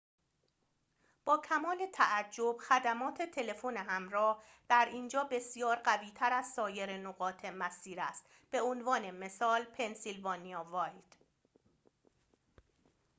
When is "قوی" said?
5.75-6.11